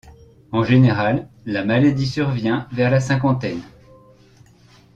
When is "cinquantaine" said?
2.99-3.61